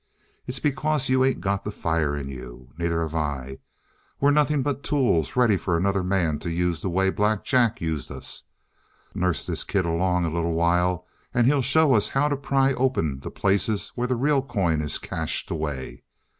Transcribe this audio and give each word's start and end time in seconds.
It's 0.47 0.57
because 0.57 1.09
you 1.09 1.23
ain't 1.23 1.41
got 1.41 1.63
the 1.63 1.69
fire 1.71 2.17
in 2.17 2.27
you. 2.27 2.69
Neither 2.75 3.03
have 3.03 3.13
I. 3.13 3.59
We're 4.19 4.31
nothing 4.31 4.63
but 4.63 4.81
tools 4.81 5.35
ready 5.35 5.57
for 5.57 5.77
another 5.77 6.01
man 6.01 6.39
to 6.39 6.49
use 6.49 6.81
the 6.81 6.89
way 6.89 7.11
Black 7.11 7.43
Jack 7.43 7.79
used 7.81 8.11
us. 8.11 8.41
Nurse 9.13 9.45
this 9.45 9.63
kid 9.63 9.85
along 9.85 10.25
a 10.25 10.31
little 10.33 10.53
while, 10.53 11.05
and 11.35 11.45
he'll 11.45 11.61
show 11.61 11.93
us 11.93 12.09
how 12.09 12.27
to 12.29 12.35
pry 12.35 12.73
open 12.73 13.19
the 13.19 13.29
places 13.29 13.89
where 13.93 14.07
the 14.07 14.15
real 14.15 14.41
coin 14.41 14.81
is 14.81 14.97
cached 14.97 15.51
away. 15.51 16.01